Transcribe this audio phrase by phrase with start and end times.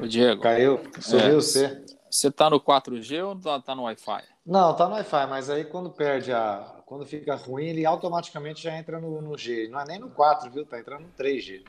[0.00, 0.40] Ô, Diego.
[0.40, 1.84] Caiu, subiu é, você.
[2.10, 4.22] Você tá no 4G ou tá, tá no Wi-Fi?
[4.46, 6.80] Não, tá no Wi-Fi, mas aí quando perde a.
[6.86, 9.68] Quando fica ruim, ele automaticamente já entra no, no G.
[9.68, 10.64] Não é nem no 4, viu?
[10.64, 11.62] Tá entrando no 3G.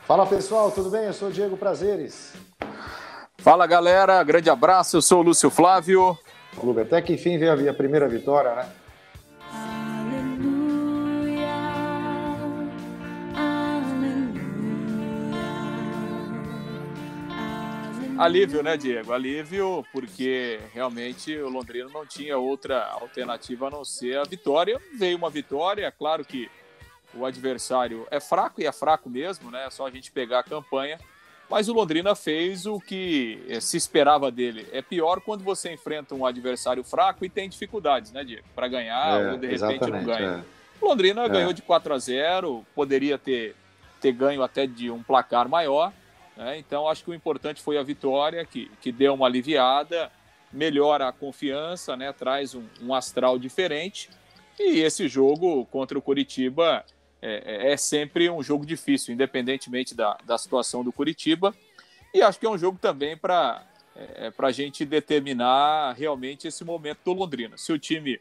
[0.00, 1.04] Fala pessoal, tudo bem?
[1.04, 2.34] Eu sou o Diego Prazeres.
[3.38, 4.96] Fala galera, grande abraço.
[4.96, 6.18] Eu sou o Lúcio Flávio.
[6.58, 8.68] Clube, até que enfim veio a primeira vitória, né?
[18.16, 19.12] Alívio, né, Diego?
[19.12, 24.80] Alívio, porque realmente o Londrina não tinha outra alternativa a não ser a vitória.
[24.96, 26.48] Veio uma vitória, é claro que
[27.12, 29.66] o adversário é fraco e é fraco mesmo, né?
[29.66, 30.98] É só a gente pegar a campanha.
[31.54, 34.66] Mas o Londrina fez o que eh, se esperava dele.
[34.72, 38.42] É pior quando você enfrenta um adversário fraco e tem dificuldades, né, Diego?
[38.56, 40.44] Para ganhar é, ou de repente não ganha.
[40.44, 40.84] É.
[40.84, 41.28] O Londrina é.
[41.28, 43.54] ganhou de 4 a 0, poderia ter,
[44.00, 45.92] ter ganho até de um placar maior.
[46.36, 46.58] Né?
[46.58, 50.10] Então acho que o importante foi a vitória, que, que deu uma aliviada,
[50.52, 52.12] melhora a confiança, né?
[52.12, 54.10] traz um, um astral diferente.
[54.58, 56.84] E esse jogo contra o Curitiba
[57.24, 61.54] é, é, é sempre um jogo difícil, independentemente da, da situação do Curitiba.
[62.12, 63.66] E acho que é um jogo também para
[63.96, 67.56] é, a gente determinar realmente esse momento do Londrina.
[67.56, 68.20] Se o time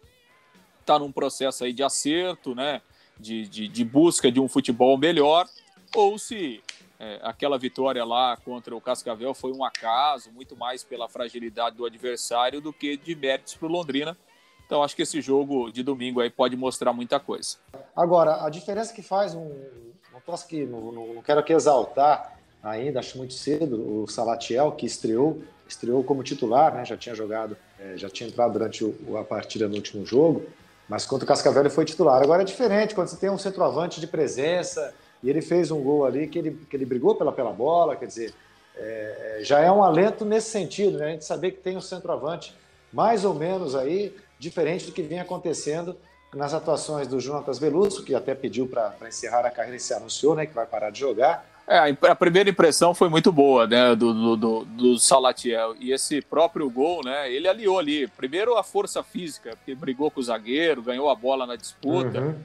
[0.79, 2.81] está num processo aí de acerto, né,
[3.19, 5.49] de, de, de, busca de um futebol melhor,
[5.93, 6.63] ou se
[6.97, 11.85] é, aquela vitória lá contra o Cascavel foi um acaso, muito mais pela fragilidade do
[11.85, 14.17] adversário do que de méritos para o Londrina.
[14.65, 17.57] Então acho que esse jogo de domingo aí pode mostrar muita coisa.
[17.95, 19.49] Agora, a diferença que faz um.
[20.11, 24.85] Não posso aqui, não, não, quero aqui exaltar ainda, acho muito cedo, o Salatiel, que
[24.85, 26.85] estreou, estreou como titular, né?
[26.85, 30.43] Já tinha jogado, é, já tinha entrado durante o, a partida no último jogo,
[30.87, 32.21] mas contra o Cascavel ele foi titular.
[32.21, 36.05] Agora é diferente quando você tem um centroavante de presença e ele fez um gol
[36.05, 38.33] ali que ele, que ele brigou pela, pela bola, quer dizer,
[38.75, 41.07] é, já é um alento nesse sentido, né?
[41.07, 42.55] A gente saber que tem um centroavante
[42.91, 45.95] mais ou menos aí diferente do que vinha acontecendo
[46.33, 50.35] nas atuações do Jonatas Veloso, que até pediu para encerrar a carreira e se anunciou,
[50.35, 51.47] né, que vai parar de jogar.
[51.65, 55.75] É, a primeira impressão foi muito boa, né, do, do, do, do, Salatiel.
[55.79, 58.07] E esse próprio gol, né, ele aliou ali.
[58.07, 62.19] Primeiro a força física, porque brigou com o zagueiro, ganhou a bola na disputa.
[62.19, 62.35] Uhum.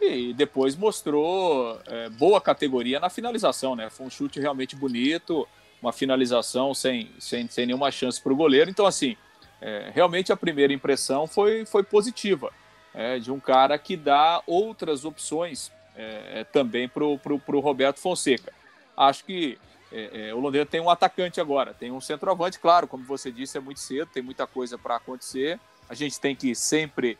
[0.00, 3.88] E depois mostrou é, boa categoria na finalização, né?
[3.88, 5.46] Foi um chute realmente bonito,
[5.80, 8.68] uma finalização sem, sem, sem nenhuma chance para o goleiro.
[8.68, 9.16] Então, assim,
[9.64, 12.52] é, realmente a primeira impressão foi, foi positiva,
[12.92, 18.52] é, de um cara que dá outras opções é, é também para o Roberto Fonseca.
[18.94, 19.58] Acho que
[19.90, 23.56] é, é, o Londrina tem um atacante agora, tem um centroavante, claro, como você disse,
[23.56, 25.58] é muito cedo, tem muita coisa para acontecer.
[25.88, 27.16] A gente tem que sempre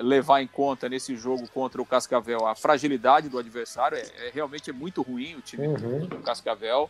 [0.00, 3.98] levar em conta nesse jogo contra o Cascavel a fragilidade do adversário.
[3.98, 6.06] É, realmente é muito ruim o time uhum.
[6.06, 6.88] do Cascavel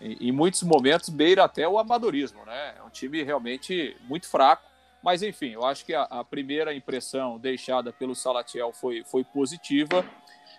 [0.00, 2.74] em, muitos momentos beira até o amadorismo, né?
[2.78, 4.64] É um time realmente muito fraco.
[5.02, 10.04] Mas enfim, eu acho que a, a primeira impressão deixada pelo Salatiel foi, foi positiva.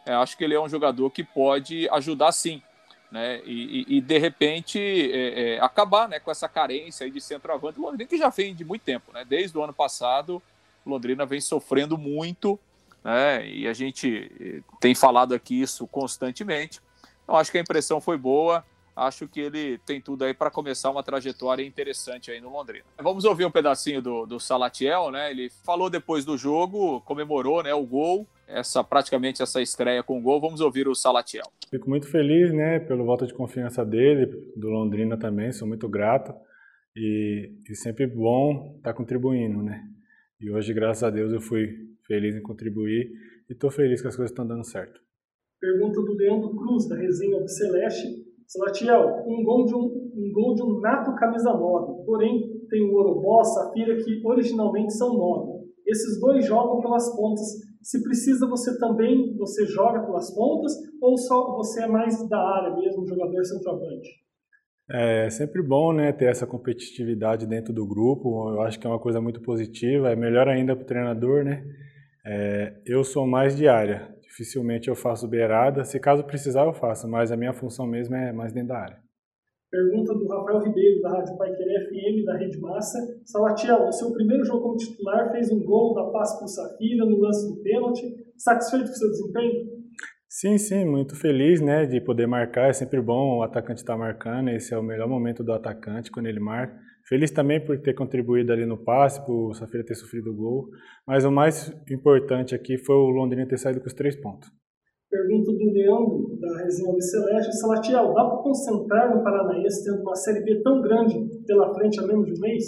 [0.05, 2.61] É, acho que ele é um jogador que pode ajudar sim,
[3.11, 3.41] né?
[3.45, 7.79] E, e, e de repente é, é, acabar né, com essa carência de centroavante.
[7.79, 9.25] O Londrina que já vem de muito tempo, né?
[9.25, 10.41] Desde o ano passado,
[10.85, 12.57] Londrina vem sofrendo muito,
[13.03, 13.47] né?
[13.47, 16.81] E a gente eh, tem falado aqui isso constantemente.
[17.23, 18.63] Então acho que a impressão foi boa
[18.97, 22.83] acho que ele tem tudo aí para começar uma trajetória interessante aí no Londrina.
[22.99, 25.29] Vamos ouvir um pedacinho do, do Salatiel, né?
[25.29, 30.21] Ele falou depois do jogo, comemorou, né, o gol, essa praticamente essa estreia com o
[30.21, 30.41] gol.
[30.41, 31.45] Vamos ouvir o Salatiel.
[31.69, 34.25] Fico muito feliz, né, pelo voto de confiança dele,
[34.55, 36.33] do Londrina também, sou muito grato
[36.95, 39.83] e, e sempre bom estar tá contribuindo, né?
[40.39, 41.67] E hoje, graças a Deus, eu fui
[42.07, 43.11] feliz em contribuir
[43.49, 44.99] e estou feliz que as coisas estão dando certo.
[45.59, 48.26] Pergunta do Leandro Cruz, da resenha do Celeste.
[48.47, 49.81] Salatiel, um gol de um,
[50.15, 55.13] um gol de um nato camisa 9, porém tem o Orobó, Safira, que originalmente são
[55.13, 55.67] 9.
[55.85, 57.45] Esses dois jogam pelas pontas.
[57.81, 62.75] Se precisa, você também você joga pelas pontas ou só você é mais da área
[62.75, 64.09] mesmo, jogador centroavante?
[64.89, 68.50] É sempre bom né, ter essa competitividade dentro do grupo.
[68.51, 70.09] Eu acho que é uma coisa muito positiva.
[70.09, 71.65] É melhor ainda para o treinador, né?
[72.25, 74.16] É, eu sou mais de área.
[74.38, 75.84] Dificilmente eu faço beirada.
[75.84, 78.98] Se caso precisar, eu faço, mas a minha função mesmo é mais dentro da área.
[79.72, 83.00] Pergunta do Rafael Ribeiro, da Rádio Pai Querer FM, da Rede Massa.
[83.25, 87.18] Salatiel, seu primeiro jogo como titular, fez um gol da paz para o Safira no
[87.18, 88.04] lance do pênalti.
[88.38, 89.78] Satisfeito com o seu desempenho?
[90.30, 92.69] Sim, sim, muito feliz né, de poder marcar.
[92.69, 94.50] É sempre bom o atacante estar tá marcando.
[94.50, 96.78] Esse é o melhor momento do atacante, quando ele marca.
[97.07, 100.69] Feliz também por ter contribuído ali no passe, por o Safira ter sofrido o gol.
[101.07, 104.50] Mas o mais importante aqui foi o Londrina ter saído com os três pontos.
[105.09, 107.57] Pergunta do Leandro, da Resenha Celeste.
[107.59, 111.15] Salatiel, dá para concentrar no Paranaense tendo uma Série B tão grande
[111.45, 112.65] pela frente há menos de um mês?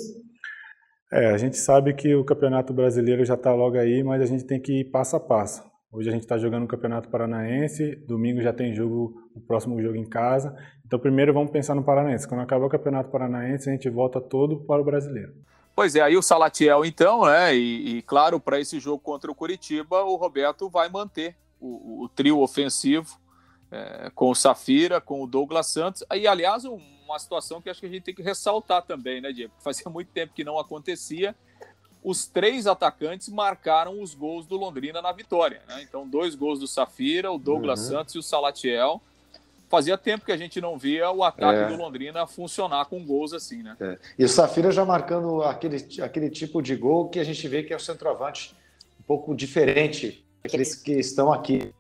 [1.12, 4.46] É, a gente sabe que o Campeonato Brasileiro já está logo aí, mas a gente
[4.46, 5.69] tem que ir passo a passo.
[5.92, 9.96] Hoje a gente está jogando o Campeonato Paranaense, domingo já tem jogo, o próximo jogo
[9.96, 10.56] em casa.
[10.86, 12.28] Então primeiro vamos pensar no Paranaense.
[12.28, 15.34] Quando acabar o Campeonato Paranaense, a gente volta todo para o Brasileiro.
[15.76, 17.56] Pois é, aí o Salatiel então, né?
[17.56, 22.10] E, e claro, para esse jogo contra o Curitiba, o Roberto vai manter o, o
[22.10, 23.18] trio ofensivo
[23.72, 26.04] é, com o Safira, com o Douglas Santos.
[26.14, 29.54] E aliás, uma situação que acho que a gente tem que ressaltar também, né, Diego?
[29.58, 31.36] Fazia muito tempo que não acontecia
[32.04, 35.62] os três atacantes marcaram os gols do Londrina na vitória.
[35.68, 35.84] Né?
[35.84, 37.90] Então, dois gols do Safira, o Douglas uhum.
[37.90, 39.02] Santos e o Salatiel.
[39.68, 41.68] Fazia tempo que a gente não via o ataque é.
[41.68, 43.78] do Londrina funcionar com gols assim, né?
[43.80, 43.98] É.
[44.18, 47.72] E o Safira já marcando aquele, aquele tipo de gol que a gente vê que
[47.72, 48.56] é o centroavante
[49.00, 51.72] um pouco diferente daqueles que estão aqui.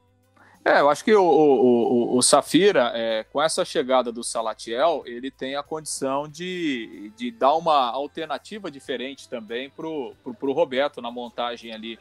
[0.69, 5.01] É, eu acho que o, o, o, o Safira, é, com essa chegada do Salatiel,
[5.03, 11.09] ele tem a condição de, de dar uma alternativa diferente também para o Roberto na
[11.09, 11.97] montagem ali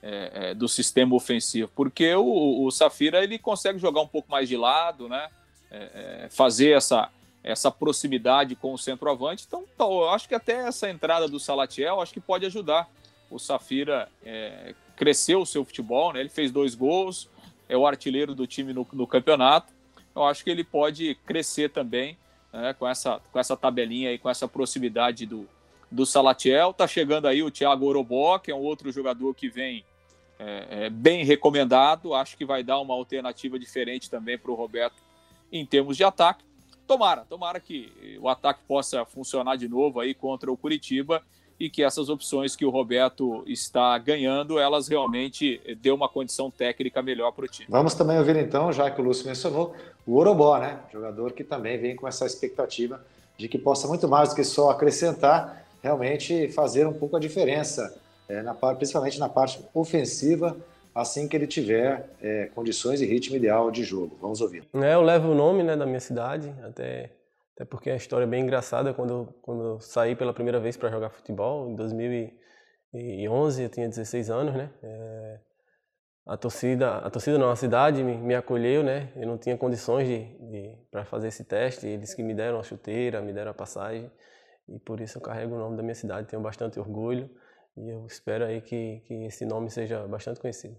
[0.00, 4.48] é, é, do sistema ofensivo, porque o, o Safira ele consegue jogar um pouco mais
[4.48, 5.28] de lado, né?
[5.68, 7.10] É, é, fazer essa,
[7.42, 9.46] essa proximidade com o centroavante.
[9.48, 12.88] Então, eu acho que até essa entrada do Salatiel acho que pode ajudar
[13.28, 16.20] o Safira é, crescer o seu futebol, né?
[16.20, 17.28] Ele fez dois gols,
[17.72, 19.72] é o artilheiro do time no, no campeonato.
[20.14, 22.18] Eu acho que ele pode crescer também
[22.52, 25.48] né, com, essa, com essa tabelinha e com essa proximidade do,
[25.90, 26.74] do Salatiel.
[26.74, 29.82] Tá chegando aí o Thiago Orobó, que é um outro jogador que vem
[30.38, 32.14] é, é, bem recomendado.
[32.14, 35.02] Acho que vai dar uma alternativa diferente também para o Roberto
[35.50, 36.44] em termos de ataque.
[36.86, 41.22] Tomara, tomara que o ataque possa funcionar de novo aí contra o Curitiba
[41.62, 47.00] e que essas opções que o Roberto está ganhando, elas realmente dê uma condição técnica
[47.00, 47.68] melhor para o time.
[47.70, 49.72] Vamos também ouvir então, já que o Lúcio mencionou,
[50.04, 50.80] o Orobó, né?
[50.92, 53.00] Jogador que também vem com essa expectativa
[53.38, 57.96] de que possa muito mais do que só acrescentar, realmente fazer um pouco a diferença,
[58.28, 60.56] é, na, principalmente na parte ofensiva,
[60.92, 64.18] assim que ele tiver é, condições e ritmo ideal de jogo.
[64.20, 64.64] Vamos ouvir.
[64.74, 67.10] É, eu levo o nome né, da minha cidade, até
[67.54, 68.94] até porque a história é bem engraçada.
[68.94, 74.30] Quando, quando eu saí pela primeira vez para jogar futebol, em 2011, eu tinha 16
[74.30, 74.70] anos, né?
[74.82, 75.40] É,
[76.26, 79.12] a torcida, a torcida não, a cidade me, me acolheu, né?
[79.16, 81.86] Eu não tinha condições de, de para fazer esse teste.
[81.86, 84.10] Eles que me deram a chuteira, me deram a passagem.
[84.68, 87.28] E por isso eu carrego o nome da minha cidade, tenho bastante orgulho.
[87.76, 90.76] E eu espero aí que, que esse nome seja bastante conhecido.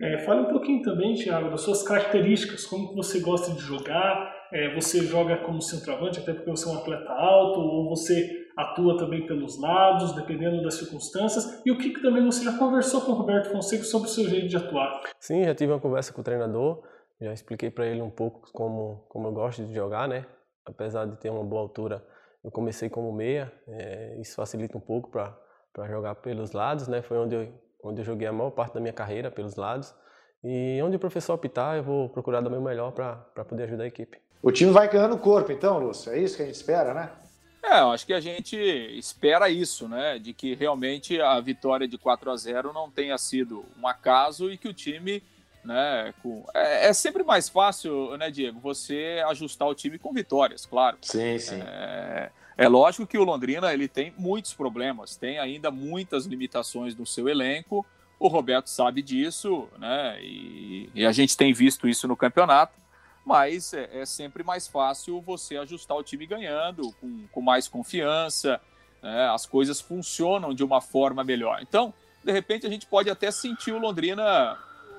[0.00, 4.74] É, fale um pouquinho também, Thiago, das suas características, como você gosta de jogar, é,
[4.74, 9.26] você joga como centroavante, até porque você é um atleta alto, ou você atua também
[9.26, 13.14] pelos lados, dependendo das circunstâncias, e o que, que também você já conversou com o
[13.14, 15.02] Roberto Fonseca sobre o seu jeito de atuar?
[15.20, 16.82] Sim, já tive uma conversa com o treinador,
[17.20, 20.26] já expliquei para ele um pouco como, como eu gosto de jogar, né?
[20.64, 22.04] Apesar de ter uma boa altura,
[22.42, 27.02] eu comecei como meia, é, isso facilita um pouco para jogar pelos lados, né?
[27.02, 27.52] Foi onde eu,
[27.82, 29.94] onde eu joguei a maior parte da minha carreira, pelos lados.
[30.44, 33.84] E onde o professor optar, eu vou procurar dar o meu melhor para poder ajudar
[33.84, 34.18] a equipe.
[34.42, 36.12] O time vai ganhando corpo, então, Lúcio.
[36.12, 37.10] É isso que a gente espera, né?
[37.62, 40.20] É, eu acho que a gente espera isso, né?
[40.20, 44.56] De que realmente a vitória de 4 a 0 não tenha sido um acaso e
[44.56, 45.20] que o time,
[45.64, 46.14] né?
[46.22, 46.44] Com...
[46.54, 48.60] É, é, sempre mais fácil, né, Diego?
[48.60, 50.96] Você ajustar o time com vitórias, claro.
[51.02, 51.60] Sim, sim.
[51.60, 57.04] É, é lógico que o Londrina ele tem muitos problemas, tem ainda muitas limitações no
[57.04, 57.84] seu elenco.
[58.18, 60.18] O Roberto sabe disso, né?
[60.22, 62.85] E, e a gente tem visto isso no campeonato
[63.26, 68.60] mas é, é, sempre mais fácil você ajustar o time ganhando, com, com mais confiança,
[69.02, 69.28] né?
[69.28, 71.58] as coisas funcionam de uma forma melhor.
[71.60, 71.92] Então,
[72.22, 74.56] de repente, a gente pode até sentir o Londrina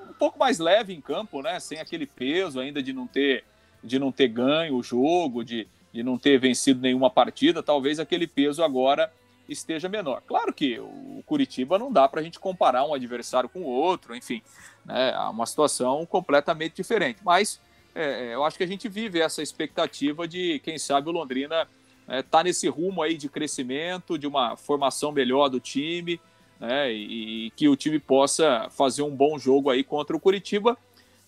[0.10, 1.58] um pouco mais leve em campo, né?
[1.62, 3.46] sem aquele peso ainda de não ter,
[3.82, 8.28] de não ter ganho o jogo, de, de não ter vencido nenhuma partida, talvez aquele
[8.28, 9.10] peso agora
[9.48, 10.22] esteja menor.
[10.28, 14.14] Claro que o Curitiba não dá para a gente comparar um adversário com o outro,
[14.14, 14.42] enfim,
[14.86, 15.12] né?
[15.12, 17.62] é uma situação completamente diferente, mas
[17.98, 21.68] é, é, eu acho que a gente vive essa expectativa de, quem sabe, o Londrina
[22.08, 26.22] está é, nesse rumo aí de crescimento, de uma formação melhor do time,
[26.60, 30.78] né, e, e, que o time possa fazer um bom jogo aí contra o Curitiba,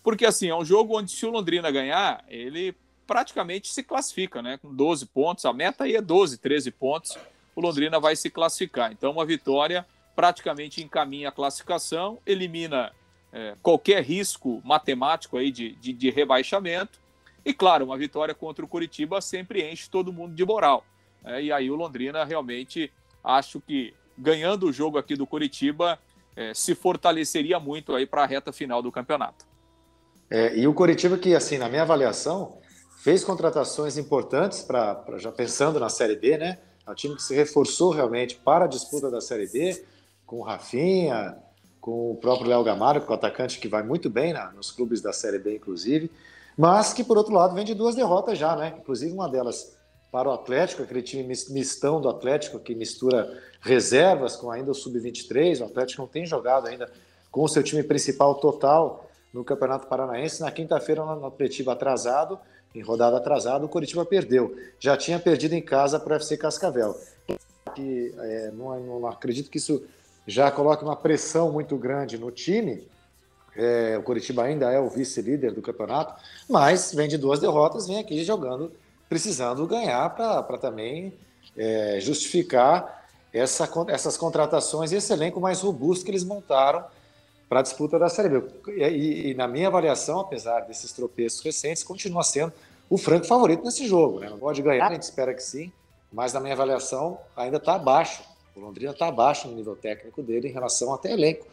[0.00, 2.74] porque assim, é um jogo onde se o Londrina ganhar, ele
[3.04, 7.18] praticamente se classifica, né, com 12 pontos, a meta aí é 12, 13 pontos,
[7.56, 9.84] o Londrina vai se classificar, então uma vitória
[10.14, 12.92] praticamente encaminha a classificação, elimina
[13.32, 16.98] é, qualquer risco matemático aí de, de, de, rebaixamento.
[17.44, 20.84] E claro, uma vitória contra o Curitiba sempre enche todo mundo de moral.
[21.24, 25.98] É, e aí o Londrina realmente acho que ganhando o jogo aqui do Curitiba
[26.36, 29.46] é, se fortaleceria muito aí para a reta final do campeonato.
[30.30, 32.58] É, e o Curitiba que assim na minha avaliação
[33.02, 36.58] fez contratações importantes para já pensando na Série B, né?
[36.86, 39.84] É um time que se reforçou realmente para a disputa da Série B,
[40.26, 41.36] com o Rafinha,
[41.80, 45.00] com o próprio Léo Gamarco, com o atacante que vai muito bem na, nos clubes
[45.00, 46.10] da Série B, inclusive,
[46.56, 48.74] mas que, por outro lado, vem de duas derrotas já, né?
[48.78, 49.76] Inclusive uma delas
[50.10, 55.60] para o Atlético, aquele time mistão do Atlético que mistura reservas com ainda o Sub-23.
[55.60, 56.90] O Atlético não tem jogado ainda
[57.30, 60.40] com o seu time principal total no Campeonato Paranaense.
[60.40, 62.38] Na quinta-feira, no Atletiba atrasado,
[62.74, 64.56] em rodada atrasada, o Curitiba perdeu.
[64.78, 66.96] Já tinha perdido em casa para o FC Cascavel.
[67.78, 69.84] É, não, não, acredito que isso
[70.26, 72.86] já coloque uma pressão muito grande no time.
[73.56, 76.14] É, o Curitiba ainda é o vice-líder do campeonato,
[76.48, 78.72] mas vem de duas derrotas, vem aqui jogando,
[79.08, 81.12] precisando ganhar para também
[81.56, 86.84] é, justificar essa, essas contratações e esse elenco mais robusto que eles montaram
[87.48, 88.44] para a disputa da Série B.
[88.68, 92.52] E, e, na minha avaliação, apesar desses tropeços recentes, continua sendo
[92.88, 94.20] o franco favorito nesse jogo.
[94.20, 94.30] Né?
[94.30, 95.72] Não pode ganhar, a gente espera que sim,
[96.12, 98.22] mas na minha avaliação ainda está abaixo.
[98.60, 101.46] O Londrina está abaixo no nível técnico dele em relação até elenco,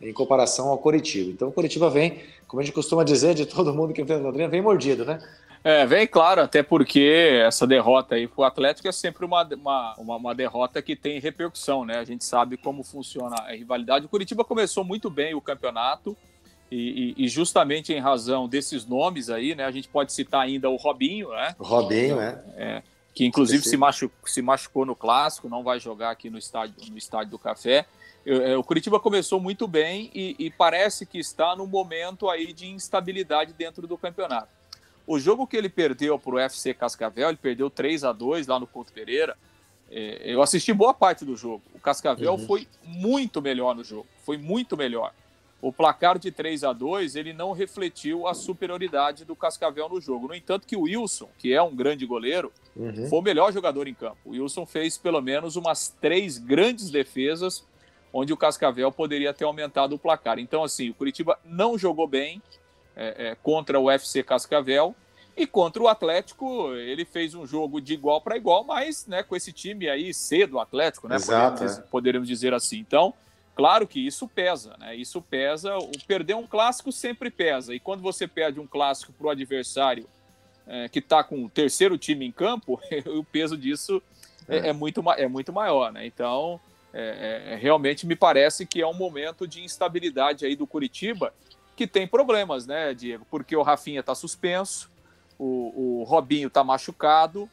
[0.00, 1.30] em comparação ao Coritiba.
[1.30, 4.26] Então o Coritiba vem, como a gente costuma dizer de todo mundo que enfrenta o
[4.26, 5.22] Londrina, vem mordido, né?
[5.64, 10.34] É, vem claro, até porque essa derrota aí pro Atlético é sempre uma, uma, uma,
[10.34, 11.98] derrota que tem repercussão, né?
[11.98, 14.06] A gente sabe como funciona a rivalidade.
[14.06, 16.16] O Curitiba começou muito bem o campeonato
[16.70, 19.64] e, e, e justamente em razão desses nomes aí, né?
[19.64, 21.54] A gente pode citar ainda o Robinho, né?
[21.58, 22.42] O Robinho, né?
[22.56, 22.82] É,
[23.20, 26.96] que inclusive se machucou, se machucou no clássico, não vai jogar aqui no estádio, no
[26.96, 27.84] estádio do Café.
[28.24, 32.66] É, o Curitiba começou muito bem e, e parece que está no momento aí de
[32.66, 34.48] instabilidade dentro do campeonato.
[35.06, 38.58] O jogo que ele perdeu para o FC Cascavel, ele perdeu 3 a 2 lá
[38.58, 39.36] no Couto Pereira.
[39.90, 41.60] É, eu assisti boa parte do jogo.
[41.74, 42.46] O Cascavel uhum.
[42.46, 45.12] foi muito melhor no jogo, foi muito melhor.
[45.62, 50.28] O placar de 3 a 2 ele não refletiu a superioridade do Cascavel no jogo.
[50.28, 53.08] No entanto, que o Wilson, que é um grande goleiro, uhum.
[53.08, 54.18] foi o melhor jogador em campo.
[54.24, 57.64] O Wilson fez pelo menos umas três grandes defesas
[58.12, 60.38] onde o Cascavel poderia ter aumentado o placar.
[60.38, 62.42] Então, assim, o Curitiba não jogou bem,
[62.96, 64.94] é, é, contra o UFC Cascavel.
[65.36, 69.34] E contra o Atlético, ele fez um jogo de igual para igual, mas né, com
[69.34, 71.16] esse time aí cedo, Atlético, né?
[71.16, 71.82] Exato, poderíamos, é.
[71.90, 72.78] poderíamos dizer assim.
[72.78, 73.14] Então,
[73.60, 74.96] claro que isso pesa, né?
[74.96, 75.76] Isso pesa.
[75.76, 77.74] O perder um clássico sempre pesa.
[77.74, 80.08] E quando você perde um clássico para o adversário
[80.66, 82.80] é, que está com o terceiro time em campo,
[83.14, 84.02] o peso disso
[84.48, 86.06] é, é, é muito, é muito maior, né?
[86.06, 86.58] Então,
[86.90, 91.34] é, é, realmente me parece que é um momento de instabilidade aí do Curitiba
[91.76, 93.26] que tem problemas, né, Diego?
[93.30, 94.90] Porque o Rafinha está suspenso,
[95.38, 97.46] o, o Robinho está machucado,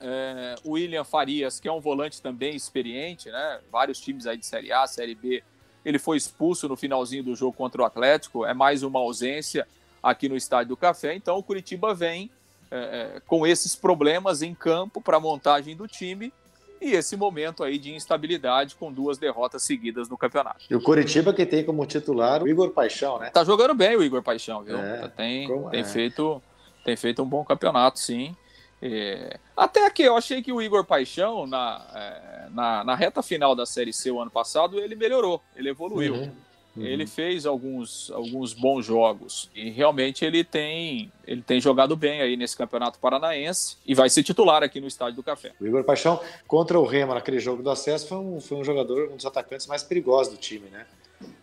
[0.00, 3.60] é, o William Farias, que é um volante também experiente, né?
[3.70, 5.42] Vários times aí de Série A, Série B,
[5.84, 9.66] ele foi expulso no finalzinho do jogo contra o Atlético, é mais uma ausência
[10.02, 11.14] aqui no Estádio do Café.
[11.14, 12.30] Então o Curitiba vem
[12.70, 12.76] é,
[13.16, 16.32] é com esses problemas em campo para a montagem do time
[16.80, 20.64] e esse momento aí de instabilidade com duas derrotas seguidas no campeonato.
[20.70, 23.28] E o Curitiba que tem como titular o Igor Paixão, né?
[23.30, 24.78] Tá jogando bem o Igor Paixão, viu?
[24.78, 25.84] É, tem, tem, é?
[25.84, 26.42] feito,
[26.84, 28.34] tem feito um bom campeonato, sim.
[28.82, 33.54] É, até que eu achei que o Igor Paixão, na, é, na, na, reta final
[33.54, 36.14] da Série C o ano passado, ele melhorou, ele evoluiu.
[36.14, 36.32] Uhum.
[36.76, 36.86] Uhum.
[36.86, 42.36] Ele fez alguns, alguns bons jogos e realmente ele tem, ele tem jogado bem aí
[42.36, 45.52] nesse Campeonato Paranaense e vai ser titular aqui no Estádio do Café.
[45.60, 49.10] O Igor Paixão, contra o Rema naquele jogo do acesso, foi um, foi um jogador,
[49.10, 50.86] um dos atacantes mais perigosos do time, né?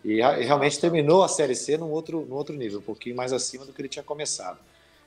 [0.02, 3.32] E, e realmente terminou a Série C num outro, num outro nível, um pouquinho mais
[3.32, 4.58] acima do que ele tinha começado.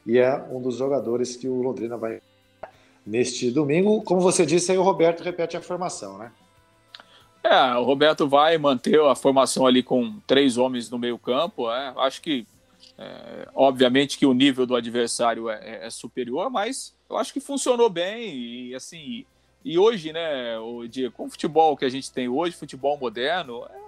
[0.05, 2.22] E é um dos jogadores que o Londrina vai
[3.05, 4.01] neste domingo.
[4.03, 6.31] Como você disse, aí o Roberto repete a formação, né?
[7.43, 11.72] É, o Roberto vai manter a formação ali com três homens no meio campo.
[11.72, 11.93] É.
[11.98, 12.46] Acho que,
[12.98, 17.39] é, obviamente, que o nível do adversário é, é, é, superior, mas eu acho que
[17.39, 19.25] funcionou bem e assim.
[19.63, 23.65] E hoje, né, o dia com o futebol que a gente tem hoje, futebol moderno,
[23.65, 23.80] é,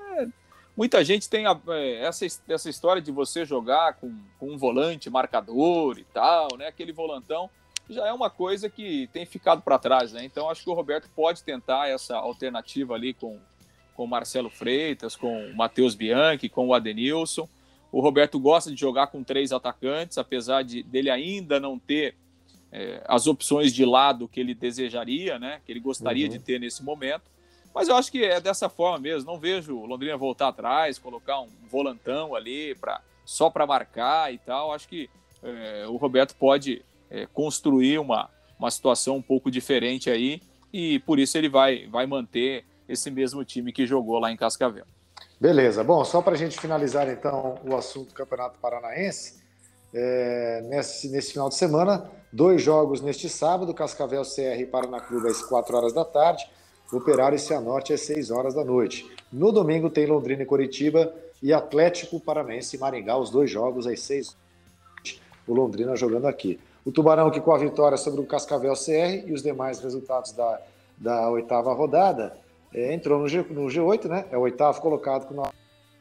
[0.76, 5.10] muita gente tem a, é, essa, essa história de você jogar com, com um volante
[5.10, 7.50] marcador e tal, né, aquele volantão
[7.90, 10.24] já é uma coisa que tem ficado para trás, né?
[10.24, 13.38] Então acho que o Roberto pode tentar essa alternativa ali com
[13.94, 17.48] com Marcelo Freitas, com o Matheus Bianchi, com o Adenilson.
[17.92, 22.16] O Roberto gosta de jogar com três atacantes, apesar de dele ainda não ter
[22.72, 25.62] é, as opções de lado que ele desejaria, né?
[25.66, 26.32] Que ele gostaria uhum.
[26.32, 27.32] de ter nesse momento.
[27.74, 29.32] Mas eu acho que é dessa forma mesmo.
[29.32, 34.38] Não vejo o Londrina voltar atrás, colocar um volantão ali para só para marcar e
[34.38, 34.72] tal.
[34.72, 35.10] Acho que
[35.42, 41.20] é, o Roberto pode é, construir uma, uma situação um pouco diferente aí e por
[41.20, 44.86] isso ele vai, vai manter esse mesmo time que jogou lá em Cascavel.
[45.40, 45.84] Beleza.
[45.84, 49.42] Bom, só para a gente finalizar então o assunto do Campeonato Paranaense,
[49.94, 55.28] é, nesse, nesse final de semana, dois jogos neste sábado, Cascavel CR e Paraná Clube
[55.28, 56.50] às 4 horas da tarde,
[56.98, 59.10] Operário e Cianorte às 6 horas da noite.
[59.32, 64.00] No domingo tem Londrina e Coritiba e Atlético Paranaense e Maringá, os dois jogos às
[64.02, 64.36] 6
[65.48, 66.60] o Londrina jogando aqui.
[66.86, 70.62] O Tubarão que com a vitória sobre o Cascavel CR e os demais resultados da,
[70.98, 72.38] da oitava rodada,
[72.74, 74.26] é, entrou no, G, no G8, né?
[74.32, 75.44] É o oitavo colocado com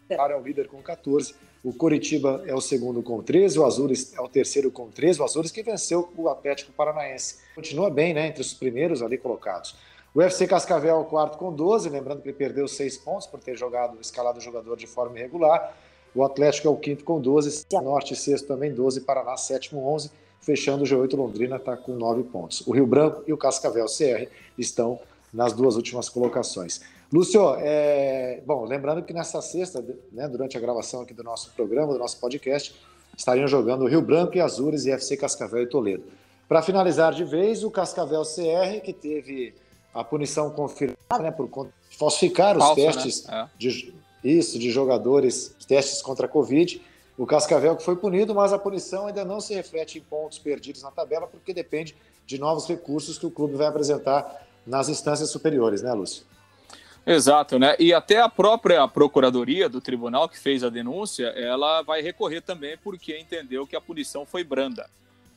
[0.08, 1.34] é o líder com 14.
[1.64, 5.24] O Coritiba é o segundo com 13, o Azures é o terceiro com 13, o
[5.24, 7.36] Azures que venceu o Atlético Paranaense.
[7.54, 9.76] Continua bem, né, entre os primeiros ali colocados.
[10.14, 13.40] O FC Cascavel é o quarto com 12, lembrando que ele perdeu seis pontos por
[13.40, 15.74] ter jogado, escalado o jogador de forma irregular.
[16.14, 20.10] O Atlético é o quinto com 12, Norte sexto também 12, Paraná sétimo 11,
[20.42, 22.62] fechando o G8 Londrina está com nove pontos.
[22.66, 25.00] O Rio Branco e o Cascavel CR estão
[25.32, 26.82] nas duas últimas colocações.
[27.10, 28.42] Lúcio, é...
[28.44, 32.20] bom, lembrando que nessa sexta, né, durante a gravação aqui do nosso programa, do nosso
[32.20, 32.78] podcast,
[33.16, 36.04] estariam jogando o Rio Branco e Azures e FC Cascavel e Toledo.
[36.46, 39.54] Para finalizar de vez, o Cascavel CR, que teve
[39.94, 42.74] a punição confirmada né, por falsificar os né?
[42.74, 43.48] testes né?
[43.48, 43.58] é.
[43.58, 43.94] de,
[44.24, 46.80] isso, de jogadores, testes contra a Covid.
[47.18, 50.82] O Cascavel que foi punido, mas a punição ainda não se reflete em pontos perdidos
[50.82, 51.94] na tabela, porque depende
[52.26, 56.24] de novos recursos que o clube vai apresentar nas instâncias superiores, né, Lúcio?
[57.04, 57.74] Exato, né?
[57.78, 62.78] E até a própria procuradoria do tribunal que fez a denúncia, ela vai recorrer também
[62.78, 64.88] porque entendeu que a punição foi branda.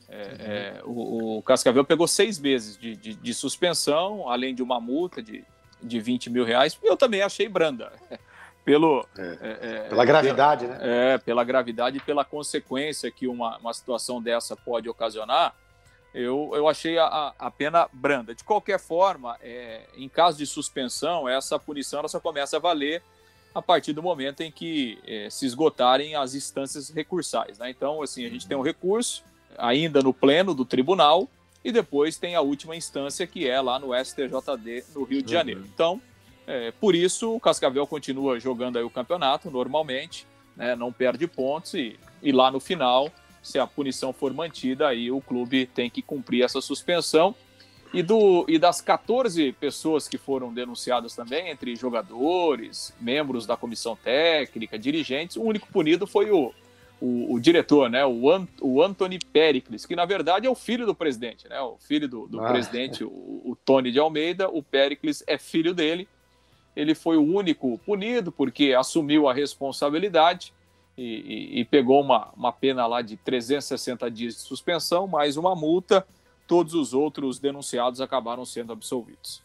[0.08, 0.36] É, uhum.
[0.38, 5.20] é, o, o, Cascavel pegou seis meses de, de, de, suspensão, além de uma multa
[5.20, 5.44] de,
[5.82, 6.78] de 20 mil reais.
[6.82, 7.92] Eu também achei branda.
[8.64, 10.78] Pelo, é, é, é, pela gravidade, né?
[10.82, 15.54] É, pela gravidade e pela consequência que uma, uma situação dessa pode ocasionar
[16.16, 18.34] eu, eu achei a, a pena branda.
[18.34, 23.02] De qualquer forma, é, em caso de suspensão, essa punição ela só começa a valer
[23.54, 27.58] a partir do momento em que é, se esgotarem as instâncias recursais.
[27.58, 27.68] Né?
[27.68, 29.22] Então, assim, a gente tem um recurso
[29.58, 31.28] ainda no pleno do tribunal
[31.64, 35.60] e depois tem a última instância que é lá no STJD no Rio de Janeiro.
[35.60, 35.66] Uhum.
[35.72, 36.02] Então,
[36.46, 40.76] é, por isso o Cascavel continua jogando aí o campeonato normalmente, né?
[40.76, 43.10] não perde pontos e, e lá no final
[43.42, 47.34] se a punição for mantida, aí o clube tem que cumprir essa suspensão.
[47.94, 53.94] E, do, e das 14 pessoas que foram denunciadas também, entre jogadores, membros da comissão
[53.94, 56.52] técnica, dirigentes, o único punido foi o,
[57.00, 60.86] o, o diretor, né, o, Ant, o Anthony Pericles, que na verdade é o filho
[60.86, 62.48] do presidente, né, o filho do, do ah.
[62.48, 66.08] presidente, o, o Tony de Almeida, o Pericles é filho dele.
[66.74, 70.52] Ele foi o único punido porque assumiu a responsabilidade
[70.96, 75.54] e, e, e, pegou uma, uma pena lá de 360 dias de suspensão, mais uma
[75.54, 76.06] multa.
[76.46, 79.42] Todos os outros denunciados acabaram sendo absolvidos.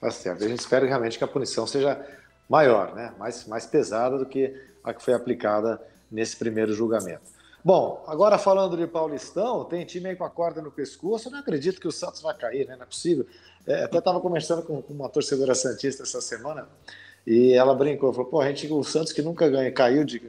[0.00, 0.44] Tá certo.
[0.44, 2.04] A gente espera realmente que a punição seja
[2.48, 3.14] maior, né?
[3.18, 7.22] mais, mais pesada do que a que foi aplicada nesse primeiro julgamento.
[7.62, 11.28] Bom, agora falando de Paulistão, tem time aí com a corda no pescoço.
[11.28, 12.74] Eu não acredito que o Santos vai cair, né?
[12.74, 13.26] Não é possível.
[13.66, 16.66] É, até estava conversando com, com uma torcedora Santista essa semana
[17.26, 20.20] e ela brincou, falou: pô, a gente, o Santos que nunca ganha, caiu de,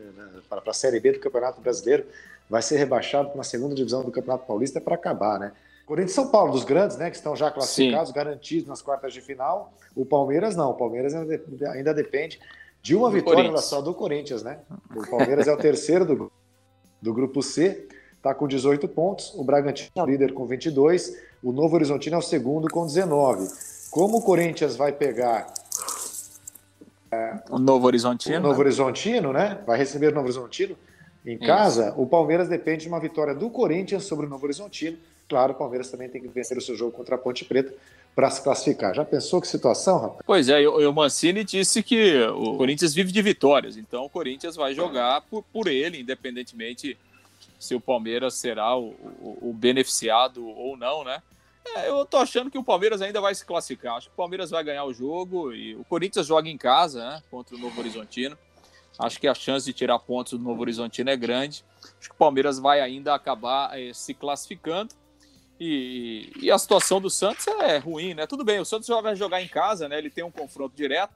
[0.50, 2.06] para a Série B do Campeonato Brasileiro,
[2.50, 5.54] vai ser rebaixado para uma segunda divisão do Campeonato Paulista é para acabar, né?
[5.86, 8.16] Corinthians e São Paulo, dos grandes, né, que estão já classificados, Sim.
[8.16, 9.74] garantidos nas quartas de final.
[9.96, 12.40] O Palmeiras não, o Palmeiras ainda depende
[12.82, 14.60] de uma do vitória só do Corinthians, né?
[14.96, 16.32] O Palmeiras é o terceiro do,
[17.02, 19.34] do grupo C, está com 18 pontos.
[19.36, 21.18] O Bragantino é o líder com 22.
[21.44, 23.48] O Novo Horizontino é o segundo com 19.
[23.92, 25.54] Como o Corinthians vai pegar
[27.50, 28.38] o Novo Horizontino.
[28.38, 28.60] O Novo né?
[28.60, 29.60] Horizontino, né?
[29.66, 30.78] Vai receber o Novo Horizontino
[31.26, 31.90] em casa.
[31.90, 32.02] Isso.
[32.02, 34.98] O Palmeiras depende de uma vitória do Corinthians sobre o Novo Horizontino.
[35.28, 37.74] Claro, o Palmeiras também tem que vencer o seu jogo contra a Ponte Preta
[38.16, 38.94] para se classificar.
[38.94, 40.22] Já pensou que situação, rapaz?
[40.26, 44.74] Pois é, o Mancini disse que o Corinthians vive de vitórias, então o Corinthians vai
[44.74, 46.98] jogar por, por ele, independentemente
[47.60, 51.22] se o Palmeiras será o, o, o beneficiado ou não, né?
[51.76, 53.96] É, eu tô achando que o Palmeiras ainda vai se classificar.
[53.96, 57.24] Acho que o Palmeiras vai ganhar o jogo e o Corinthians joga em casa, né,
[57.30, 58.38] contra o Novo Horizontino.
[58.98, 61.64] Acho que a chance de tirar pontos do Novo Horizontino é grande.
[62.00, 64.94] Acho que o Palmeiras vai ainda acabar é, se classificando.
[65.64, 68.26] E, e, a situação do Santos é ruim, né?
[68.26, 69.96] Tudo bem, o Santos vai jogar em casa, né?
[69.96, 71.14] Ele tem um confronto direto.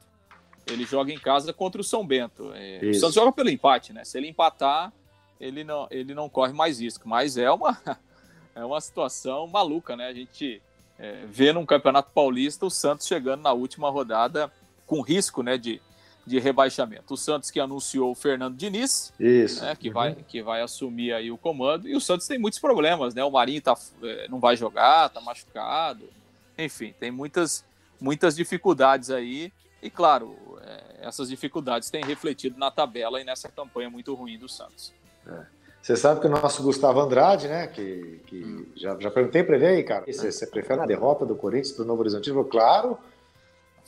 [0.67, 2.51] Ele joga em casa contra o São Bento.
[2.53, 4.05] É, o Santos joga pelo empate, né?
[4.05, 4.93] Se ele empatar,
[5.41, 7.09] ele não, ele não corre mais risco.
[7.09, 7.75] Mas é uma,
[8.53, 10.05] é uma situação maluca, né?
[10.05, 10.61] A gente
[10.99, 14.51] é, vê num Campeonato Paulista o Santos chegando na última rodada
[14.85, 15.81] com risco, né, de
[16.25, 17.13] de rebaixamento.
[17.13, 19.63] O Santos que anunciou o Fernando Diniz, Isso.
[19.63, 19.93] Né, que, uhum.
[19.93, 21.87] vai, que vai assumir aí o comando.
[21.87, 23.23] E o Santos tem muitos problemas, né?
[23.23, 26.09] O Marinho tá, é, não vai jogar, tá machucado.
[26.57, 27.63] Enfim, tem muitas,
[27.99, 29.53] muitas dificuldades aí.
[29.81, 34.49] E claro, é, essas dificuldades têm refletido na tabela e nessa campanha muito ruim do
[34.49, 34.93] Santos.
[35.27, 35.55] É.
[35.85, 37.67] Você sabe que o nosso Gustavo Andrade, né?
[37.67, 38.65] Que, que hum.
[38.75, 40.03] já, já perguntei para ele aí, cara.
[40.07, 42.97] Você, você prefere a derrota do Corinthians para o Novo falou, claro.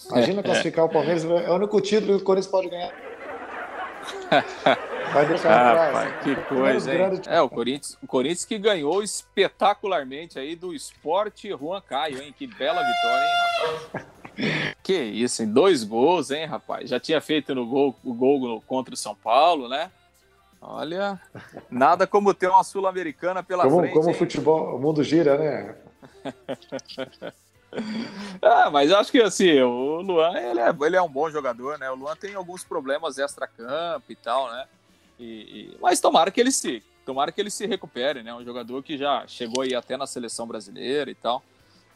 [0.06, 2.94] Imagina classificar o Palmeiras, é o único título que o Corinthians pode ganhar.
[5.14, 5.94] Vai deixar ah, atrás.
[5.94, 7.22] Pai, que coisa, hein?
[7.28, 12.34] É, o Corinthians, o Corinthians que ganhou espetacularmente aí do esporte Juan Caio, hein?
[12.38, 14.18] Que bela vitória, hein, rapaz?
[14.84, 15.52] Que isso, hein?
[15.52, 16.90] Dois gols, hein, rapaz?
[16.90, 19.90] Já tinha feito no gol, o gol contra o São Paulo, né?
[20.62, 21.20] Olha,
[21.70, 23.94] nada como ter uma Sul-Americana pela como, frente.
[23.94, 25.76] Como o futebol, o mundo gira, né?
[28.42, 31.90] ah, mas acho que assim, o Luan ele é, ele é um bom jogador, né?
[31.92, 34.66] O Luan tem alguns problemas extra-campo e tal, né?
[35.20, 38.34] E, e, mas tomara que ele se tomara que ele se recupere, né?
[38.34, 41.42] Um jogador que já chegou aí até na seleção brasileira e tal.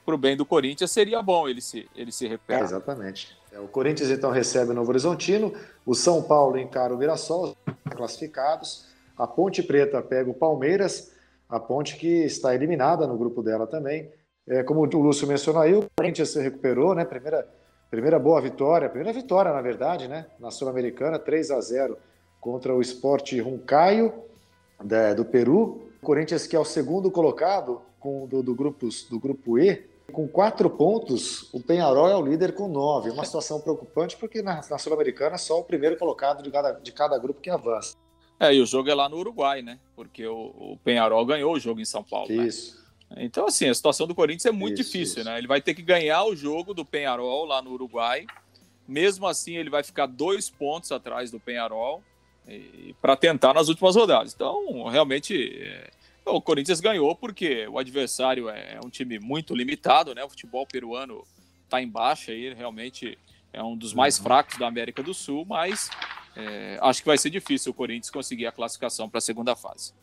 [0.05, 2.61] Pro bem do Corinthians seria bom ele se ele se recuperar.
[2.61, 3.37] É, exatamente.
[3.51, 5.53] É, o Corinthians então recebe o Novo Horizontino,
[5.85, 7.55] o São Paulo encara o Mirassol,
[7.89, 8.87] classificados.
[9.17, 11.11] A Ponte Preta pega o Palmeiras,
[11.49, 14.09] a Ponte que está eliminada no grupo dela também.
[14.47, 17.05] É, como o Lúcio mencionou aí, o Corinthians se recuperou, né?
[17.05, 17.47] Primeira,
[17.89, 20.25] primeira boa vitória, primeira vitória, na verdade, né?
[20.39, 21.97] Na Sul-Americana, 3 a 0
[22.39, 24.13] contra o Esporte Runcaio,
[24.83, 25.81] da, do Peru.
[26.01, 30.27] O Corinthians, que é o segundo colocado com, do, do, grupos, do grupo E, com
[30.27, 33.11] quatro pontos, o Penharol é o líder com nove.
[33.11, 37.17] Uma situação preocupante, porque na, na Sul-Americana só o primeiro colocado de cada, de cada
[37.17, 37.95] grupo que avança.
[38.39, 39.77] É, e o jogo é lá no Uruguai, né?
[39.95, 42.27] Porque o, o Penharol ganhou o jogo em São Paulo.
[42.27, 42.47] Né?
[42.47, 42.75] Isso.
[42.75, 42.80] Né?
[43.17, 45.29] Então, assim, a situação do Corinthians é muito isso, difícil, isso.
[45.29, 45.37] né?
[45.37, 48.25] Ele vai ter que ganhar o jogo do Penharol lá no Uruguai.
[48.87, 52.03] Mesmo assim, ele vai ficar dois pontos atrás do Penharol
[53.01, 54.33] para tentar nas últimas rodadas.
[54.33, 55.89] Então, realmente, é,
[56.25, 60.23] o Corinthians ganhou porque o adversário é, é um time muito limitado, né?
[60.23, 61.23] O futebol peruano
[61.63, 63.17] está em baixa aí, realmente
[63.53, 64.23] é um dos mais uhum.
[64.23, 65.89] fracos da América do Sul, mas
[66.35, 69.93] é, acho que vai ser difícil o Corinthians conseguir a classificação para a segunda fase.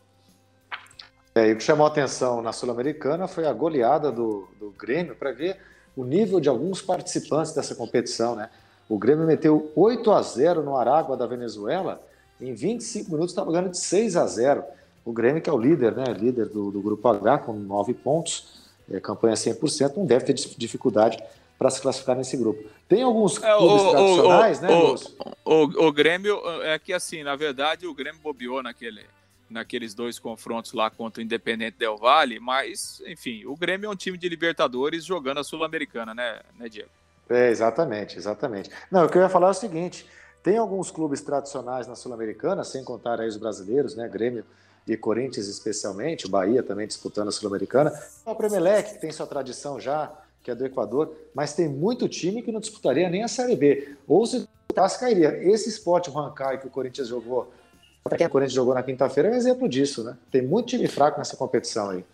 [1.39, 5.15] É, e o que chamou a atenção na Sul-Americana foi a goleada do, do Grêmio
[5.15, 5.57] para ver
[5.97, 8.35] o nível de alguns participantes dessa competição.
[8.35, 8.51] Né?
[8.89, 12.03] O Grêmio meteu 8 a 0 no Aragua da Venezuela,
[12.41, 14.65] em 25 minutos estava ganhando de 6 a 0.
[15.05, 16.07] O Grêmio, que é o líder, né?
[16.13, 21.23] líder do, do Grupo H, com 9 pontos, é, campanha 100%, não deve ter dificuldade
[21.57, 22.69] para se classificar nesse grupo.
[22.89, 24.69] Tem alguns é, clubes o, tradicionais, o, né,
[25.45, 29.03] o, o, o Grêmio, é que assim, na verdade, o Grêmio bobeou naquele
[29.51, 33.97] naqueles dois confrontos lá contra o Independente Del Valle, mas, enfim, o Grêmio é um
[33.97, 36.91] time de Libertadores jogando a Sul-Americana, né, né, Diego?
[37.29, 38.71] É, exatamente, exatamente.
[38.91, 40.07] Não, o que eu ia falar é o seguinte:
[40.43, 44.09] tem alguns clubes tradicionais na Sul-Americana, sem contar aí os brasileiros, né?
[44.09, 44.45] Grêmio
[44.87, 47.93] e Corinthians especialmente, o Bahia também disputando a Sul-Americana.
[48.25, 50.11] O Premelec, que tem sua tradição já,
[50.43, 53.97] que é do Equador, mas tem muito time que não disputaria nem a Série B.
[54.07, 54.49] Ou se
[54.99, 55.37] cairia.
[55.43, 57.53] Esse esporte Rancai que o Corinthians jogou
[58.17, 60.17] quem o Corinthians jogou na quinta-feira é um exemplo disso, né?
[60.31, 62.05] Tem muito time fraco nessa competição aí.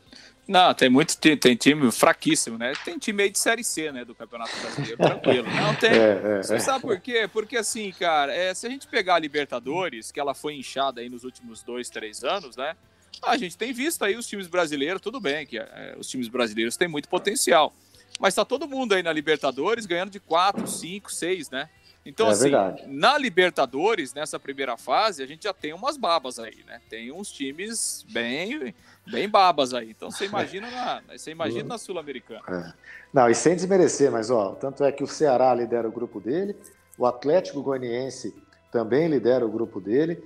[0.47, 2.75] Não, tem muito tem time fraquíssimo, né?
[2.85, 5.49] Tem time aí de Série C, né, do Campeonato Brasileiro, tranquilo.
[5.57, 5.91] Não tem.
[5.91, 6.59] É, é, Você é.
[6.59, 7.29] sabe por quê?
[7.33, 11.09] Porque assim, cara, é, se a gente pegar a Libertadores, que ela foi inchada aí
[11.09, 12.77] nos últimos dois, três anos, né?
[13.23, 16.77] A gente tem visto aí os times brasileiros, tudo bem, que é, os times brasileiros
[16.77, 17.73] têm muito potencial.
[18.21, 21.71] Mas tá todo mundo aí na Libertadores ganhando de 4, 5, 6, né?
[22.05, 22.85] Então, é assim, verdade.
[22.87, 26.81] na Libertadores, nessa primeira fase, a gente já tem umas babas aí, né?
[26.91, 28.75] Tem uns times bem,
[29.07, 29.91] bem babas aí.
[29.91, 32.43] Então, você imagina na, você imagina na Sul-Americana.
[32.49, 32.73] É.
[33.13, 36.55] Não, e sem desmerecer, mas, ó, tanto é que o Ceará lidera o grupo dele,
[36.99, 38.35] o Atlético Goianiense
[38.71, 40.23] também lidera o grupo dele,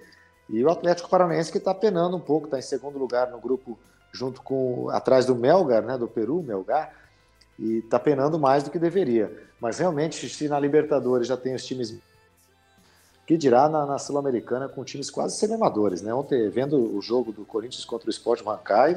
[0.49, 3.79] e o Atlético Paranaense que está penando um pouco, está em segundo lugar no grupo,
[4.11, 6.93] junto com, atrás do Melgar, né, do Peru, Melgar,
[7.59, 9.33] e está penando mais do que deveria.
[9.61, 11.97] Mas realmente, se na Libertadores já tem os times
[13.27, 16.14] que dirá na, na Sul-Americana com times quase semi-amadores, né?
[16.14, 18.97] Ontem, vendo o jogo do Corinthians contra o Sport Huancaio,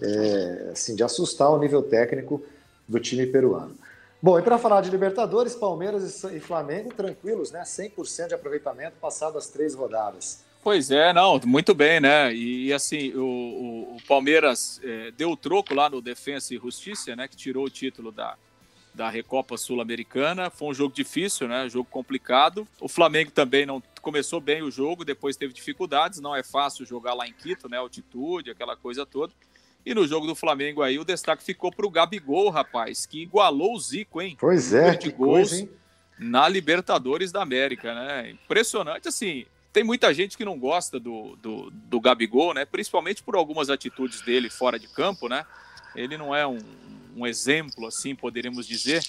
[0.00, 2.40] é, assim, de assustar o nível técnico
[2.86, 3.74] do time peruano.
[4.22, 7.62] Bom, e para falar de Libertadores, Palmeiras e Flamengo tranquilos, né?
[7.62, 10.44] 100% de aproveitamento passado as três rodadas.
[10.62, 12.34] Pois é, não, muito bem, né?
[12.34, 17.14] E assim, o, o, o Palmeiras é, deu o troco lá no Defensa e Justiça,
[17.14, 17.28] né?
[17.28, 18.36] Que tirou o título da,
[18.92, 20.50] da Recopa Sul-Americana.
[20.50, 21.68] Foi um jogo difícil, né?
[21.68, 22.66] jogo complicado.
[22.80, 26.20] O Flamengo também não começou bem o jogo, depois teve dificuldades.
[26.20, 27.78] Não é fácil jogar lá em Quito, né?
[27.78, 29.32] Altitude, aquela coisa toda.
[29.86, 33.74] E no jogo do Flamengo aí, o destaque ficou para o Gabigol, rapaz, que igualou
[33.74, 34.36] o Zico, hein?
[34.38, 35.50] Pois é, de gols.
[35.50, 35.70] Coisa, hein?
[36.18, 38.30] na Libertadores da América, né?
[38.30, 39.46] Impressionante, assim.
[39.72, 42.64] Tem muita gente que não gosta do, do, do Gabigol, né?
[42.64, 45.44] Principalmente por algumas atitudes dele fora de campo, né?
[45.94, 46.58] Ele não é um,
[47.16, 49.04] um exemplo, assim, poderíamos dizer,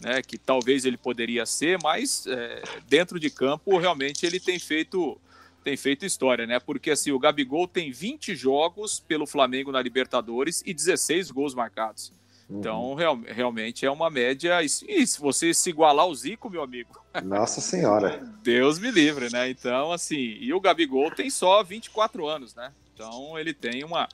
[0.00, 0.22] né?
[0.22, 5.20] Que talvez ele poderia ser, mas é, dentro de campo, realmente ele tem feito
[5.64, 6.58] tem feito história, né?
[6.58, 12.12] Porque assim, o Gabigol tem 20 jogos pelo Flamengo na Libertadores e 16 gols marcados.
[12.50, 12.94] Então, uhum.
[12.94, 14.62] real, realmente é uma média.
[14.62, 16.98] E se você se igualar ao Zico, meu amigo.
[17.22, 18.18] Nossa Senhora.
[18.42, 19.50] Deus me livre, né?
[19.50, 22.72] Então, assim, e o Gabigol tem só 24 anos, né?
[22.94, 24.08] Então, ele tem uma,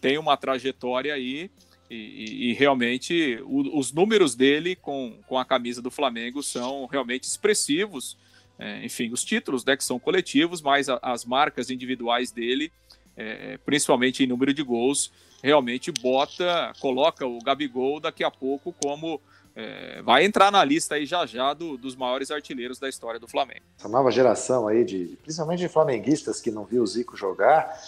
[0.00, 1.50] tem uma trajetória aí.
[1.90, 6.86] E, e, e realmente o, os números dele com, com a camisa do Flamengo são
[6.86, 8.16] realmente expressivos.
[8.56, 12.70] É, enfim, os títulos né, que são coletivos, mas a, as marcas individuais dele,
[13.16, 15.10] é, principalmente em número de gols,
[15.42, 19.20] realmente bota, coloca o Gabigol daqui a pouco como
[19.54, 23.26] é, vai entrar na lista aí já já do, dos maiores artilheiros da história do
[23.26, 23.62] Flamengo.
[23.78, 27.78] Essa nova geração aí de, principalmente de flamenguistas que não viu o Zico jogar,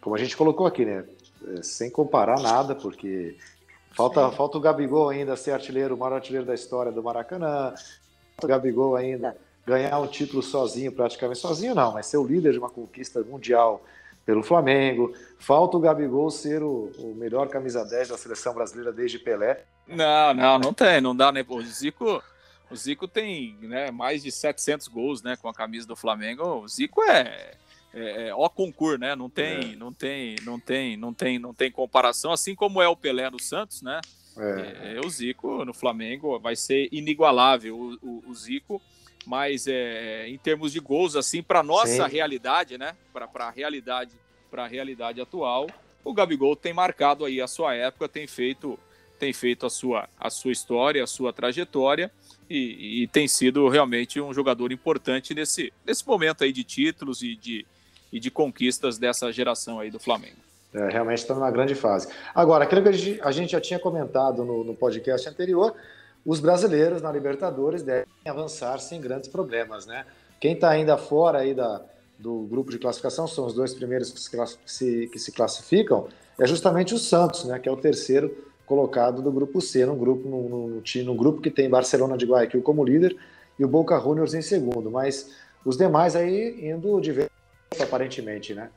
[0.00, 1.04] como a gente colocou aqui, né?
[1.56, 3.36] É, sem comparar nada, porque
[3.92, 7.74] falta, falta o Gabigol ainda ser artilheiro, o maior artilheiro da história do Maracanã.
[8.36, 12.52] Falta o Gabigol ainda ganhar um título sozinho, praticamente sozinho não, mas ser o líder
[12.52, 13.82] de uma conquista mundial
[14.24, 15.14] pelo Flamengo.
[15.38, 19.64] Falta o Gabigol ser o, o, melhor camisa 10 da seleção brasileira desde Pelé.
[19.86, 21.44] Não, não, não tem, não dá, né?
[21.48, 22.22] O Zico,
[22.70, 26.44] o Zico tem né, mais de 700 gols né, com a camisa do Flamengo.
[26.44, 27.54] O Zico é,
[27.92, 29.16] é, é ó concurso, né?
[29.16, 29.76] Não tem, é.
[29.76, 32.32] não tem, não tem, não tem, não tem comparação.
[32.32, 34.00] Assim como é o Pelé no Santos, né?
[34.36, 34.96] É.
[34.96, 37.76] é o Zico no Flamengo vai ser inigualável.
[37.76, 38.80] O, o, o Zico
[39.26, 42.14] mas é, em termos de gols, assim, para nossa Sim.
[42.14, 42.96] realidade, né?
[43.12, 44.12] Para a realidade,
[44.50, 45.68] para a realidade atual,
[46.04, 48.78] o Gabigol tem marcado aí a sua época, tem feito,
[49.18, 52.10] tem feito a sua, a sua história, a sua trajetória
[52.48, 57.36] e, e tem sido realmente um jogador importante nesse, nesse momento aí de títulos e
[57.36, 57.66] de,
[58.12, 60.36] e de conquistas dessa geração aí do Flamengo.
[60.72, 62.08] É, realmente está numa grande fase.
[62.34, 65.74] Agora, aquilo que a gente já tinha comentado no, no podcast anterior,
[66.24, 70.04] os brasileiros na Libertadores devem avançar sem grandes problemas, né?
[70.38, 71.82] Quem está ainda fora aí da,
[72.18, 76.94] do grupo de classificação, são os dois primeiros que se, que se classificam, é justamente
[76.94, 77.58] o Santos, né?
[77.58, 78.34] Que é o terceiro
[78.66, 82.84] colocado do grupo C, num grupo, num, num grupo que tem Barcelona de Guayaquil como
[82.84, 83.16] líder
[83.58, 87.28] e o Boca Juniors em segundo, mas os demais aí indo de vez
[87.80, 88.70] aparentemente, né?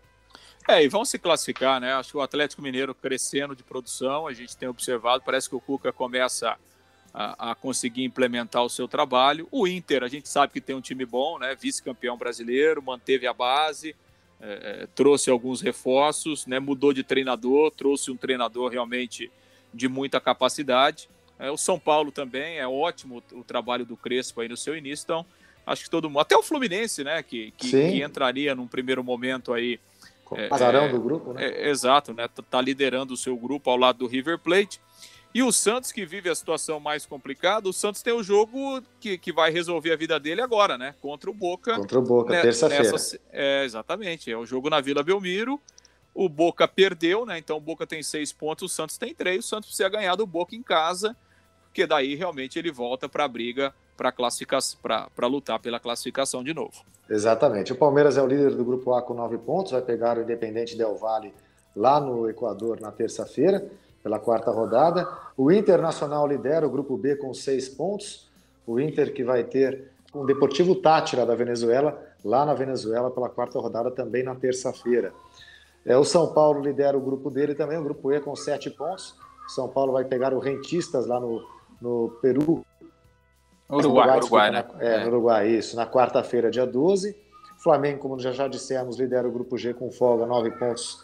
[0.68, 1.94] É, e vão se classificar, né?
[1.94, 5.60] Acho que o Atlético Mineiro crescendo de produção, a gente tem observado, parece que o
[5.60, 6.56] Cuca começa
[7.14, 9.48] a, a, conseguir implementar o seu trabalho.
[9.52, 11.56] O Inter, a gente sabe que tem um time bom, né?
[11.56, 13.96] Vice-campeão brasileiro, manteve a base,
[14.42, 16.60] é, é, trouxe alguns reforços, né?
[16.60, 19.32] Mudou de treinador, trouxe um treinador realmente
[19.72, 21.08] de muita capacidade.
[21.38, 25.04] É, o São Paulo também é ótimo o, trabalho do Crespo aí no seu início,
[25.04, 25.26] então
[25.66, 27.22] acho que todo mundo, até o Fluminense, né?
[27.22, 29.80] Que, que, que entraria num primeiro momento aí.
[30.36, 31.46] É, azarão é, do grupo, né?
[31.46, 32.28] É, exato, né?
[32.28, 34.82] Tá, tá liderando o seu grupo ao lado do River Plate.
[35.34, 39.18] E o Santos, que vive a situação mais complicada, o Santos tem o jogo que,
[39.18, 40.94] que vai resolver a vida dele agora, né?
[41.02, 41.76] Contra o Boca.
[41.76, 42.96] Contra o Boca, né, terça-feira.
[43.32, 44.32] É, exatamente.
[44.32, 45.60] É o jogo na Vila Belmiro.
[46.14, 47.40] O Boca perdeu, né?
[47.40, 49.46] Então o Boca tem seis pontos, o Santos tem três.
[49.46, 51.18] O Santos precisa ganhar do Boca em casa,
[51.64, 56.54] porque daí realmente ele volta para a briga para classificação, para lutar pela classificação de
[56.54, 56.84] novo.
[57.10, 57.74] Exatamente.
[57.74, 60.78] O Palmeiras é o líder do grupo A com nove pontos, vai pegar o Independente
[60.78, 61.34] Del Valle
[61.76, 63.68] lá no Equador na terça-feira
[64.04, 65.08] pela quarta rodada.
[65.38, 68.30] O Internacional lidera o grupo B com seis pontos.
[68.68, 73.60] O Inter que vai ter o Deportivo Tátira da Venezuela, lá na Venezuela, pela quarta
[73.60, 75.12] rodada, também na terça-feira.
[75.86, 79.16] É, o São Paulo lidera o grupo dele também, o grupo E com sete pontos.
[79.48, 81.44] O São Paulo vai pegar o Rentistas lá no,
[81.82, 82.64] no Peru.
[83.70, 84.66] Uruguai, Uruguai, Uruguai né?
[84.80, 87.18] É, no Uruguai, isso, na quarta-feira, dia 12.
[87.58, 91.04] Flamengo, como já já dissemos, lidera o grupo G com folga, nove pontos,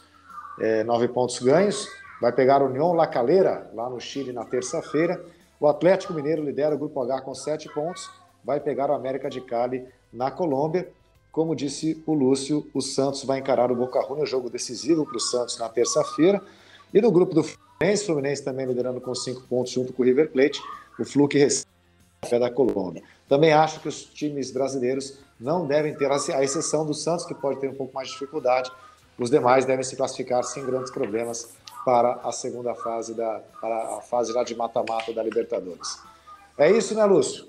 [0.59, 1.89] é, nove pontos ganhos
[2.21, 5.23] vai pegar União La Calera, lá no Chile, na terça-feira.
[5.59, 8.09] O Atlético Mineiro lidera o Grupo H com sete pontos,
[8.43, 10.89] vai pegar o América de Cali na Colômbia.
[11.31, 15.19] Como disse o Lúcio, o Santos vai encarar o Boca Juniors, jogo decisivo para o
[15.19, 16.41] Santos na terça-feira.
[16.93, 20.31] E no grupo do Fluminense, Fluminense também liderando com cinco pontos junto com o River
[20.31, 20.61] Plate,
[20.97, 21.67] o Flu que recebe
[22.31, 23.03] a da Colômbia.
[23.27, 27.59] Também acho que os times brasileiros não devem ter, a exceção do Santos, que pode
[27.59, 28.69] ter um pouco mais de dificuldade,
[29.17, 31.53] os demais devem se classificar sem grandes problemas
[31.85, 36.01] para a segunda fase da para a fase lá de mata-mata da Libertadores.
[36.57, 37.47] É isso, né, Lúcio?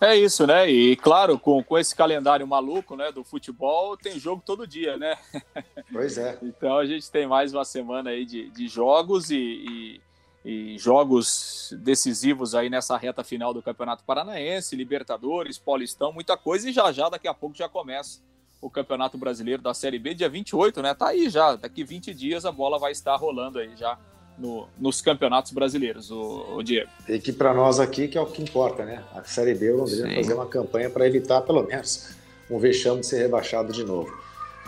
[0.00, 0.70] É isso, né?
[0.70, 5.16] E claro, com, com esse calendário maluco, né, do futebol, tem jogo todo dia, né?
[5.90, 6.38] Pois é.
[6.42, 10.00] então a gente tem mais uma semana aí de, de jogos e,
[10.44, 16.68] e, e jogos decisivos aí nessa reta final do Campeonato Paranaense, Libertadores, Paulistão, muita coisa
[16.68, 18.20] e já já daqui a pouco já começa
[18.60, 20.94] o Campeonato Brasileiro da Série B, dia 28, né?
[20.94, 23.98] Tá aí já, daqui 20 dias a bola vai estar rolando aí já
[24.36, 26.90] no, nos campeonatos brasileiros, o, o Diego.
[27.08, 29.02] E que para nós aqui que é o que importa, né?
[29.14, 30.14] A Série B, o Londrina Sim.
[30.16, 32.16] fazer uma campanha para evitar pelo menos
[32.50, 34.10] um vexame de ser rebaixado de novo.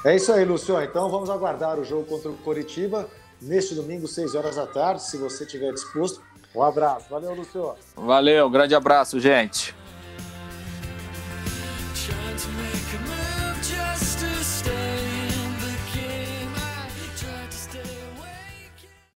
[0.05, 0.81] É isso aí, Lúcio.
[0.83, 3.09] Então vamos aguardar o jogo contra o Coritiba
[3.41, 6.23] neste domingo, 6 horas da tarde, se você estiver disposto.
[6.55, 7.07] Um abraço.
[7.09, 7.75] Valeu, Lúcio.
[7.97, 9.75] Valeu, grande abraço, gente.